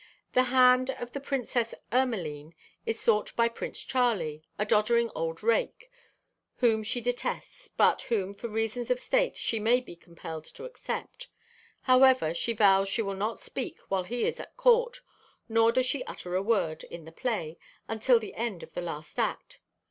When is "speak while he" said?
13.39-14.23